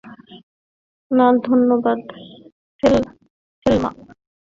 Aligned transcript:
না, 1.11 1.27
ধন্যবাদ, 1.45 1.99
থেলমা। 3.65 3.91